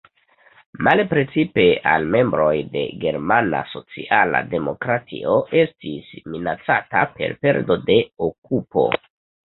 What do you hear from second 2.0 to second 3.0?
membroj de